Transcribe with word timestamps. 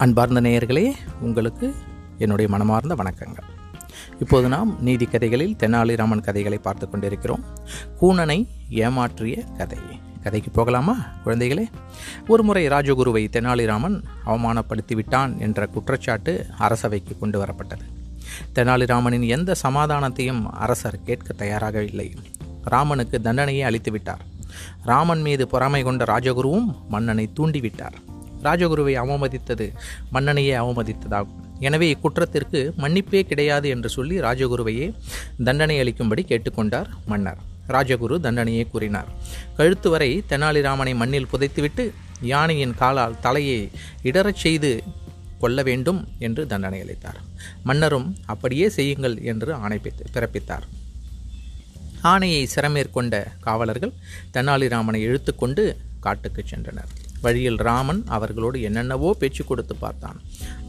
அன்பார்ந்த 0.00 0.40
நேயர்களே 0.40 0.92
உங்களுக்கு 1.20 1.74
என்னுடைய 2.18 2.50
மனமார்ந்த 2.50 2.94
வணக்கங்கள். 2.94 3.48
இப்போது 4.20 4.48
நாம் 4.48 4.82
நீதி 4.82 5.04
கதைகளில் 5.04 5.56
தெனாலிராமன் 5.58 6.20
கதைகளை 6.20 6.58
பார்த்து 6.58 6.88
கொண்டிருக்கிறோம். 6.88 7.44
கூணனை 8.00 8.46
ஏமாற்றிய 8.70 9.56
கதை. 9.56 9.78
கதைக்கு 10.22 10.50
போகலாமா 10.50 10.96
குழந்தைகளே? 11.24 11.66
ஒருமுறை 12.28 12.68
ராஜகுருவை 12.68 13.28
தெனாலிராமன் 13.28 14.02
அவமானப்படுத்தி 14.26 14.94
விட்டான் 14.94 15.40
என்ற 15.40 15.66
குற்றச்சாட்டு 15.66 16.46
அரசவைக்கு 16.58 17.18
கொண்டு 17.18 17.42
வரப்பட்டது. 17.42 17.84
தெனாலிராமனின் 18.54 19.26
எந்த 19.26 19.54
சமாதானத்தையும் 19.62 20.42
அரசர் 20.42 21.02
கேட்க 21.02 21.32
தயாராக 21.32 21.82
இல்லை. 21.82 22.12
ராமனுக்கு 22.64 23.20
தண்டனையை 23.20 23.62
அளித்து 23.62 23.90
விட்டார் 23.90 24.24
ராமன் 24.84 25.20
மீது 25.20 25.48
பொறாமை 25.48 25.82
கொண்ட 25.82 26.04
ராஜகுருவும் 26.04 26.74
மன்னனை 26.88 27.30
தூண்டிவிட்டார். 27.36 28.09
ராஜகுருவை 28.46 28.94
அவமதித்தது 29.02 29.66
மன்னனையே 30.14 30.54
அவமதித்ததாகும். 30.62 31.38
எனவே 31.66 31.86
இக்குற்றத்திற்கு 31.94 32.60
மன்னிப்பே 32.82 33.20
கிடையாது 33.30 33.68
என்று 33.74 33.88
சொல்லி 33.96 34.16
ராஜகுருவையே 34.26 34.86
தண்டனை 35.46 35.76
அளிக்கும்படி 35.82 36.24
கேட்டுக்கொண்டார் 36.30 36.90
மன்னர். 37.12 37.40
ராஜகுரு 37.74 38.16
தண்டனையை 38.26 38.64
கூறினார். 38.70 39.10
கழுத்து 39.58 39.88
வரை 39.94 40.10
தெனாலிராமனை 40.30 40.94
மண்ணில் 41.02 41.30
புதைத்துவிட்டு 41.32 41.84
யானையின் 42.32 42.74
காலால் 42.80 43.20
தலையை 43.26 43.60
இடறச் 44.08 44.42
செய்து 44.44 44.70
கொள்ள 45.42 45.62
வேண்டும் 45.68 46.00
என்று 46.26 46.42
தண்டனை 46.46 46.78
அளித்தார். 46.84 47.20
மன்னரும் 47.68 48.08
அப்படியே 48.32 48.66
செய்யுங்கள் 48.76 49.16
என்று 49.32 49.50
ஆணை 49.64 49.78
பிறப்பித்தார். 50.14 50.66
ஆணையை 52.10 52.42
சிறமேற்கொண்ட 52.54 53.14
காவலர்கள் 53.46 53.94
தெனாலிராமனை 54.34 55.00
இழுத்துக்கொண்டு 55.08 55.64
காட்டுக்கு 56.06 56.44
சென்றனர். 56.52 56.90
வழியில் 57.24 57.58
ராமன் 57.68 58.00
அவர்களோடு 58.16 58.58
என்னென்னவோ 58.68 59.10
பேச்சு 59.20 59.42
கொடுத்து 59.44 59.74
பார்த்தான். 59.76 60.18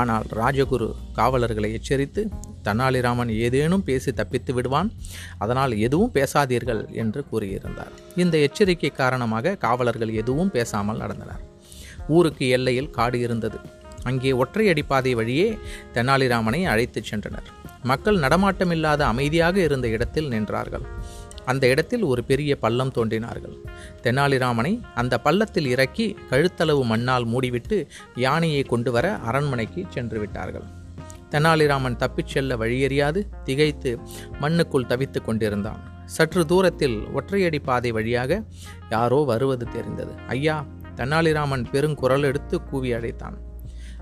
ஆனால் 0.00 0.26
ராஜகுரு 0.40 0.88
காவலர்களை 1.18 1.70
எச்சரித்து 1.78 2.22
தெனாலிராமன் 2.66 3.30
ஏதேனும் 3.44 3.86
பேசி 3.88 4.12
தப்பித்து 4.12 4.52
விடுவான் 4.54 4.90
அதனால் 5.38 5.72
எதுவும் 5.86 6.12
பேசாதீர்கள் 6.14 6.82
என்று 7.02 7.22
கூறியிருந்தார். 7.32 7.94
இந்த 8.24 8.36
எச்சரிக்கை 8.38 8.90
காரணமாக 9.00 9.56
காவலர்கள் 9.66 10.12
எதுவும் 10.22 10.52
பேசாமல் 10.56 11.02
நடந்தனர். 11.04 11.42
ஊருக்கு 12.16 12.46
எல்லையில் 12.48 12.94
காடு 12.98 13.18
இருந்தது. 13.20 13.58
அங்கே 14.08 14.32
ஒற்றையடி 14.32 14.82
பாதை 14.86 15.12
வழியே 15.14 15.58
தெனாலிராமனை 15.94 16.62
அழைத்துச் 16.72 17.10
சென்றனர். 17.10 17.46
மக்கள் 17.90 18.22
நடமாட்டமில்லாத 18.24 19.02
அமைதியாக 19.12 19.56
இருந்த 19.60 19.86
இடத்தில் 19.88 20.28
நின்றார்கள். 20.32 20.84
அந்த 21.44 21.66
இடத்தில் 21.66 22.02
ஒரு 22.02 22.24
பெரிய 22.24 22.56
பள்ளம் 22.56 22.90
தோன்றினார்கள். 22.90 23.56
தெனாலிராமனை 24.02 24.80
அந்த 24.94 25.18
பள்ளத்தில் 25.18 25.66
இறக்கி 25.66 26.16
கழுத்தளவு 26.30 26.84
மண்ணால் 26.84 27.26
மூடிவிட்டு 27.26 27.86
யானையை 28.14 28.62
கொண்டு 28.62 28.92
வர 28.92 29.14
அரண்மனைக்கு 29.14 29.84
சென்று 29.88 30.18
விட்டார்கள். 30.18 30.62
தெனாலிராமன் 31.30 31.96
தப்பிச் 31.96 32.26
செல்ல 32.26 32.56
வழியறியாது 32.56 33.26
திகைத்து 33.44 33.98
மண்ணுக்குள் 34.40 34.86
தவித்து 34.86 35.22
கொண்டிருந்தான். 35.22 35.92
சற்று 36.04 36.46
தூரத்தில் 36.46 37.02
ஒற்றையடி 37.14 37.58
பாதை 37.62 37.92
வழியாக 37.92 38.42
யாரோ 38.90 39.24
வருவது 39.24 39.66
தெரிந்தது. 39.72 40.12
ஐயா 40.28 40.66
தெனாலிராமன் 40.96 41.64
பெருங்குரல் 41.72 42.22
எடுத்து 42.22 42.62
கூவி 42.62 42.92
அழைத்தான். 42.92 43.36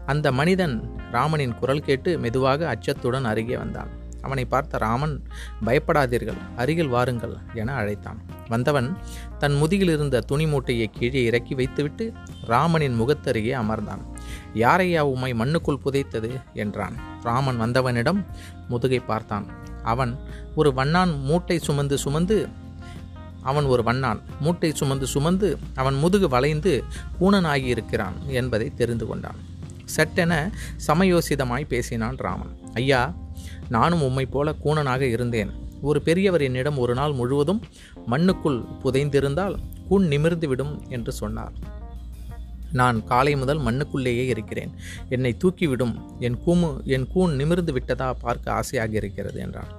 அந்த 0.07 0.33
மனிதன் 0.33 0.91
ராமனின் 1.11 1.55
குரல் 1.55 1.81
கேட்டு 1.81 2.19
மெதுவாக 2.19 2.67
அச்சத்துடன் 2.75 3.25
அருகே 3.25 3.57
வந்தான். 3.57 4.01
அவனை 4.23 4.45
பார்த்த 4.45 4.79
ராமன் 4.79 5.23
பயப்படாதீர்கள் 5.67 6.41
அருகில் 6.57 6.89
வாருங்கள் 6.89 7.37
என 7.55 7.73
அழைத்தான். 7.73 8.19
வந்தவன் 8.49 8.97
தன் 9.39 9.55
முதுகில் 9.55 9.89
இருந்த 9.89 10.21
துணி 10.21 10.47
மூட்டையை 10.47 10.91
கீழே 10.93 11.25
இறக்கி 11.25 11.55
வைத்துவிட்டு 11.55 12.13
ராமனின் 12.47 13.01
முகத்தருகே 13.01 13.55
அமர்ந்தான். 13.55 14.03
யாரையா 14.55 15.01
உம்மை 15.01 15.33
மண்ணுக்குள் 15.35 15.83
புதைத்தது? 15.85 16.31
என்றான். 16.55 16.97
ராமன் 17.23 17.61
வந்தவனிடம் 17.61 18.25
முதுகை 18.69 18.99
பார்த்தான். 18.99 19.47
அவன் 19.83 20.19
ஒரு 20.55 20.73
வண்ணான் 20.77 21.21
மூட்டை 21.21 21.59
சுமந்து 21.59 21.99
சுமந்து 21.99 22.49
அவன் 23.43 23.65
ஒரு 23.65 23.83
வண்ணான் 23.83 24.21
மூட்டை 24.41 24.73
சுமந்து 24.73 25.07
சுமந்து 25.07 25.59
அவன் 25.75 25.95
முதுகு 25.95 26.29
வளைந்து 26.29 26.85
கூணனாகி 27.21 27.65
இருக்கிறான் 27.65 28.15
என்பதை 28.29 28.75
தெரிந்து 28.75 29.07
கொண்டான். 29.07 29.41
சட்டென 29.85 30.51
சமயோசிதமாய் 30.87 31.67
பேசினான் 31.67 32.17
ராமன். 32.17 32.53
ஐயா 32.75 33.15
நானும் 33.77 34.03
உம்மை 34.03 34.25
போல 34.27 34.55
கூணனாக 34.65 35.01
இருந்தேன். 35.01 35.51
ஒரு 35.83 35.99
பெரியவர் 36.03 36.43
என்னிடம் 36.43 36.79
ஒரு 36.79 36.95
நாள் 36.95 37.13
முழுவதும் 37.13 37.61
மண்ணுக்குள் 38.07 38.59
புதைந்திருந்தால் 38.83 39.57
கூண் 39.91 40.07
நிமிர்ந்துவிடும் 40.13 40.75
என்று 40.89 41.13
சொன்னார். 41.13 41.55
நான் 42.73 43.05
காலை 43.05 43.37
முதல் 43.37 43.61
மண்ணுக்குள்ளேயே 43.61 44.27
இருக்கிறேன். 44.27 44.71
என்னை 45.09 45.37
தூக்கிவிடும். 45.43 45.95
என் 46.19 46.39
கூமு 46.47 46.83
என் 46.85 47.07
கூன் 47.07 47.35
நிமிர்ந்து 47.35 47.73
விட்டதா 47.73 48.13
பார்க்க 48.13 48.53
ஆசையாக 48.53 48.93
இருக்கிறது 48.93 49.41
என்றான். 49.41 49.71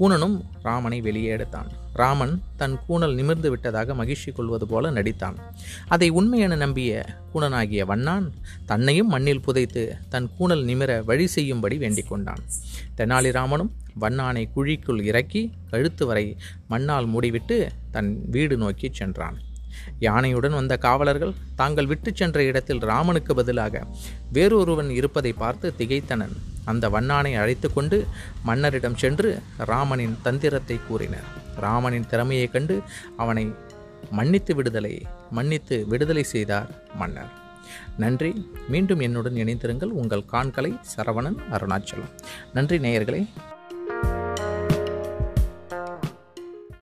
கூணனும் 0.00 0.40
ராமனை 0.62 1.00
வெளியே 1.00 1.28
எடுத்தான். 1.28 1.70
ராமன் 1.92 2.42
தன் 2.56 2.78
கூணல் 2.88 3.14
நிமிர்ந்து 3.14 3.50
விட்டதாக 3.50 3.94
மகிழ்ச்சி 3.94 4.32
கொள்வது 4.32 4.66
போல 4.66 4.90
நடித்தான். 4.90 5.36
அதை 5.88 6.08
உண்மை 6.08 6.38
என 6.38 6.56
நம்பிய 6.56 7.04
கூணனாகிய 7.34 7.84
வண்ணான் 7.86 8.32
தன்னையும் 8.66 9.06
மண்ணில் 9.06 9.40
புதைத்து 9.40 9.96
தன் 10.08 10.30
கூணல் 10.40 10.64
நிமிர 10.64 11.04
வழி 11.04 11.26
செய்யும்படி 11.26 11.76
வேண்டிக் 11.76 12.08
கொண்டான். 12.08 12.42
தெனாலிராமனும் 12.96 13.70
வண்ணானை 14.00 14.48
குழிக்குள் 14.56 15.02
இறக்கி 15.02 15.52
கழுத்து 15.70 16.06
வரை 16.06 16.36
மண்ணால் 16.68 17.08
மூடிவிட்டு 17.08 17.68
தன் 17.90 18.30
வீடு 18.30 18.56
நோக்கி 18.56 18.90
சென்றான். 18.92 19.38
யானையுடன் 20.00 20.50
வந்த 20.50 20.76
காவலர்கள் 20.76 21.32
தாங்கள் 21.56 21.86
விட்டு 21.86 22.12
சென்ற 22.14 22.42
இடத்தில் 22.42 22.78
ராமனுக்கு 22.78 23.34
பதிலாக 23.34 23.86
வேறொருவன் 24.32 24.90
இருப்பதை 24.90 25.32
பார்த்து 25.32 25.74
திகைத்தனன் 25.78 26.32
அந்த 26.64 26.88
வண்ணானை 26.88 27.38
அழைத்து 27.38 27.72
கொண்டு 27.72 28.06
மன்னரிடம் 28.42 28.96
சென்று 28.96 29.40
ராமனின் 29.58 30.18
தந்திரத்தை 30.22 30.80
கூறினர். 30.88 31.44
ராமனின் 31.56 32.06
திறமையைக் 32.06 32.52
கண்டு 32.52 32.82
அவனை 33.16 33.52
மன்னித்து 34.10 34.54
விடுதலை 34.54 35.06
மன்னித்து 35.30 35.86
விடுதலை 35.86 36.22
செய்தார் 36.22 36.82
மன்னர். 36.94 37.44
நன்றி. 37.98 38.50
மீண்டும் 38.68 39.00
என்னுடன் 39.00 39.34
இணைந்திருங்கள் 39.34 39.84
உங்கள் 39.84 40.24
காண்களை 40.24 40.76
சரவணன் 40.96 41.36
அருணாச்சலம். 41.52 42.20
நன்றி 42.54 42.78
நேயர்களே. 42.78 43.26